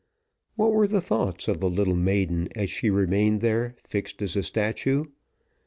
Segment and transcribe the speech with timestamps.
[0.55, 4.41] What were the thoughts of the little maiden as she remained there fixed as a
[4.41, 5.05] statue?